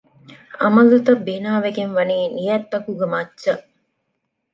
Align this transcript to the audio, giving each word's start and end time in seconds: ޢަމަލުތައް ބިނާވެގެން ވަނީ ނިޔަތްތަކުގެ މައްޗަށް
ޢަމަލުތައް 0.61 1.23
ބިނާވެގެން 1.27 1.93
ވަނީ 1.97 2.17
ނިޔަތްތަކުގެ 2.35 3.05
މައްޗަށް 3.13 3.65